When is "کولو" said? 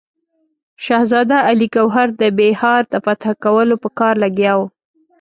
3.43-3.75